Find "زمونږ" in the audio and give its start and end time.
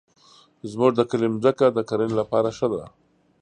0.71-0.91